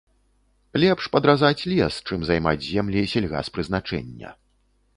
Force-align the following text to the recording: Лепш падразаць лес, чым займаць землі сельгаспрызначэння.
Лепш 0.83 1.03
падразаць 1.15 1.67
лес, 1.75 1.99
чым 2.09 2.19
займаць 2.31 2.67
землі 2.71 3.05
сельгаспрызначэння. 3.15 4.35